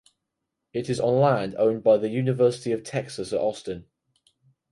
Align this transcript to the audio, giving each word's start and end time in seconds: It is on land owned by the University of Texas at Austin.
It 0.73 0.89
is 0.89 0.99
on 0.99 1.19
land 1.21 1.53
owned 1.59 1.83
by 1.83 1.97
the 1.97 2.09
University 2.09 2.71
of 2.71 2.81
Texas 2.83 3.31
at 3.33 3.39
Austin. 3.39 3.85